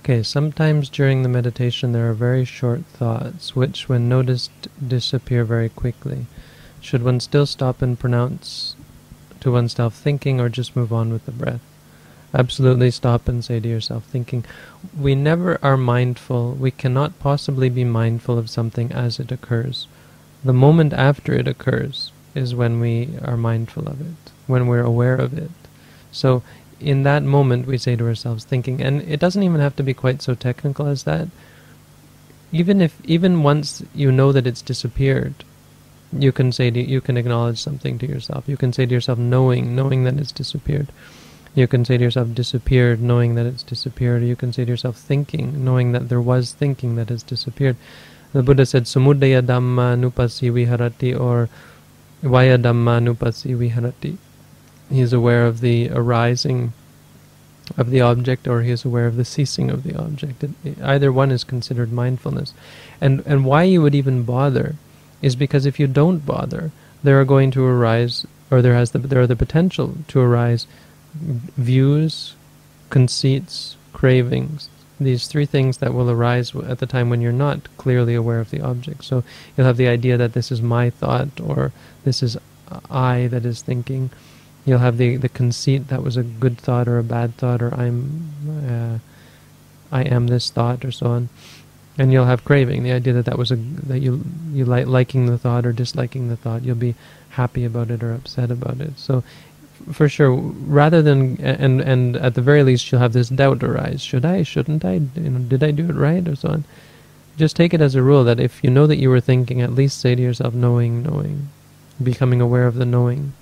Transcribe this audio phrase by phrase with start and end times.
[0.00, 4.50] Okay, sometimes during the meditation there are very short thoughts which, when noticed,
[4.86, 6.26] disappear very quickly.
[6.80, 8.74] Should one still stop and pronounce
[9.40, 11.60] to oneself thinking or just move on with the breath?
[12.32, 14.44] Absolutely stop and say to yourself thinking.
[14.98, 19.86] We never are mindful, we cannot possibly be mindful of something as it occurs.
[20.44, 25.16] The moment after it occurs is when we are mindful of it, when we're aware
[25.16, 25.50] of it.
[26.12, 26.42] So
[26.80, 29.94] in that moment we say to ourselves thinking and it doesn't even have to be
[29.94, 31.28] quite so technical as that.
[32.52, 35.34] Even if even once you know that it's disappeared
[36.12, 38.48] you can say to, you can acknowledge something to yourself.
[38.48, 40.88] You can say to yourself knowing knowing that it's disappeared.
[41.54, 44.22] You can say to yourself disappeared knowing that it's disappeared.
[44.22, 47.76] You can say to yourself thinking knowing that there was thinking that has disappeared.
[48.32, 51.48] The buddha said Samudaya dhamma nupasi viharati or
[52.22, 54.16] vaya dhamma nupasi viharati
[54.90, 56.72] he is aware of the arising
[57.76, 60.42] of the object or he is aware of the ceasing of the object.
[60.42, 62.54] It, either one is considered mindfulness.
[63.00, 64.76] And, and why you would even bother
[65.20, 66.70] is because if you don't bother,
[67.02, 70.66] there are going to arise, or there, has the, there are the potential to arise
[71.14, 72.34] views,
[72.90, 74.68] conceits, cravings,
[75.00, 78.50] these three things that will arise at the time when you're not clearly aware of
[78.50, 79.04] the object.
[79.04, 79.22] So
[79.56, 81.72] you'll have the idea that this is my thought, or
[82.04, 82.36] this is
[82.90, 84.10] I that is thinking,
[84.64, 87.74] You'll have the, the conceit that was a good thought or a bad thought or
[87.74, 88.28] I'm
[88.68, 88.98] uh,
[89.90, 91.28] I am this thought or so on,
[91.96, 92.82] and you'll have craving.
[92.82, 96.28] The idea that that was a that you you like liking the thought or disliking
[96.28, 96.62] the thought.
[96.62, 96.94] You'll be
[97.30, 98.98] happy about it or upset about it.
[98.98, 99.24] So
[99.92, 104.02] for sure, rather than and and at the very least, you'll have this doubt arise:
[104.02, 104.42] should I?
[104.42, 105.00] Shouldn't I?
[105.14, 106.64] You know, did I do it right or so on?
[107.36, 109.72] Just take it as a rule that if you know that you were thinking, at
[109.72, 111.48] least say to yourself, knowing, knowing,
[112.02, 113.32] becoming aware of the knowing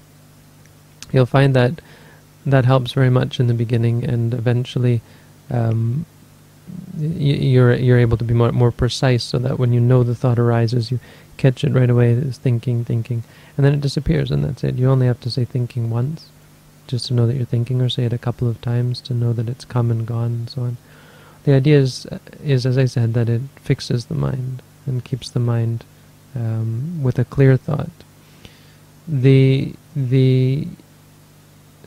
[1.13, 1.81] you'll find that
[2.45, 5.01] that helps very much in the beginning, and eventually
[5.51, 6.07] um,
[6.99, 10.39] you're you're able to be more more precise, so that when you know the thought
[10.39, 11.01] arises, you
[11.37, 12.13] catch it right away.
[12.13, 13.25] It's thinking, thinking,
[13.57, 14.77] and then it disappears, and that's it.
[14.77, 16.29] You only have to say thinking once,
[16.87, 19.33] just to know that you're thinking, or say it a couple of times to know
[19.33, 20.77] that it's come and gone, and so on.
[21.45, 22.07] The idea is,
[22.43, 25.85] is as I said, that it fixes the mind and keeps the mind
[26.35, 27.91] um, with a clear thought.
[29.07, 30.67] The the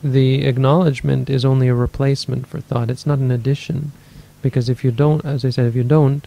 [0.02, 2.90] the acknowledgement is only a replacement for thought.
[2.90, 3.92] It's not an addition.
[4.42, 6.26] Because if you don't, as I said, if you don't,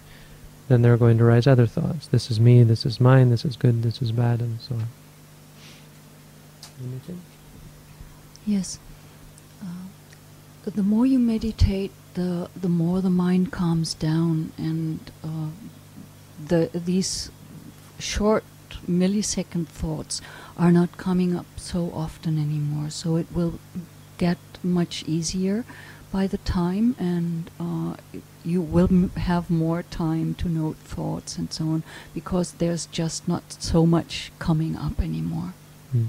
[0.67, 2.07] then there are going to rise other thoughts.
[2.07, 4.87] This is me, this is mine, this is good, this is bad, and so on.
[6.79, 7.21] Anything?
[8.45, 8.79] Yes.
[9.61, 9.87] Uh,
[10.65, 15.49] the more you meditate, the the more the mind calms down, and uh,
[16.45, 17.31] the these
[17.99, 18.43] short
[18.89, 20.21] millisecond thoughts
[20.57, 22.89] are not coming up so often anymore.
[22.89, 23.59] So it will
[24.17, 25.65] get much easier
[26.11, 27.95] by the time, and uh,
[28.45, 31.83] you will have more time to note thoughts and so on
[32.13, 35.53] because there's just not so much coming up anymore.
[35.95, 36.07] Mm.